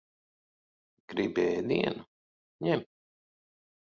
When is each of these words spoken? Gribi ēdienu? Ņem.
Gribi 1.11 1.43
ēdienu? 1.59 2.03
Ņem. 2.69 2.81